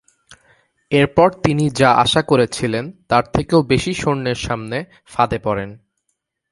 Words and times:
এরপর 0.91 1.29
তিনি 1.43 1.65
যা 1.69 1.89
আশা 1.95 2.21
করেছিলেন 2.21 2.85
তার 3.09 3.23
থেকেও 3.33 3.61
বেশি 3.63 3.93
সৈন্যের 3.93 4.35
সামনে 4.35 4.77
ফাঁদে 5.05 5.39
পড়েন। 5.39 5.69